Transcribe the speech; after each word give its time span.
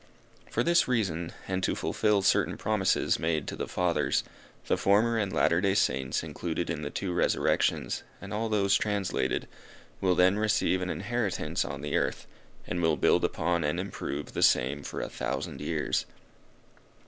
For 0.49 0.63
this 0.63 0.87
reason, 0.87 1.31
and 1.47 1.61
to 1.61 1.75
fulfil 1.75 2.23
certain 2.23 2.57
promises 2.57 3.19
made 3.19 3.47
to 3.47 3.55
the 3.55 3.67
Fathers, 3.67 4.23
the 4.65 4.75
Former 4.75 5.19
and 5.19 5.31
Latter 5.31 5.61
day 5.61 5.75
Saints 5.75 6.23
included 6.23 6.71
in 6.71 6.81
the 6.81 6.89
two 6.89 7.13
resurrections, 7.13 8.01
and 8.19 8.33
all 8.33 8.49
those 8.49 8.75
translated, 8.75 9.47
will 9.99 10.15
then 10.15 10.39
receive 10.39 10.81
an 10.81 10.89
inheritance 10.89 11.63
on 11.63 11.81
the 11.81 11.95
earth, 11.97 12.25
and 12.65 12.81
will 12.81 12.97
build 12.97 13.23
upon 13.23 13.63
and 13.63 13.79
improve 13.79 14.33
the 14.33 14.41
same 14.41 14.81
for 14.81 15.01
a 15.01 15.07
thousand 15.07 15.61
years. 15.61 16.07